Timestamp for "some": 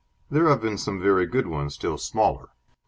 0.79-0.99